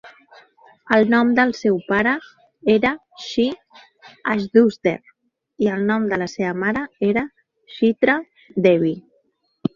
El 0.95 1.03
nom 1.13 1.33
del 1.39 1.51
seu 1.57 1.75
pare 1.91 2.13
era 2.75 2.93
Shri 3.25 3.45
Ashudheer 4.35 4.95
i 5.67 5.71
el 5.75 5.85
nom 5.91 6.09
de 6.15 6.21
la 6.25 6.31
seva 6.33 6.57
mare 6.65 6.85
era 7.11 7.29
Chitra 7.77 8.19
Devi. 8.69 8.93